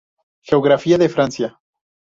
Geografía 0.41 0.97
de 0.97 1.09
Francia 1.09 1.59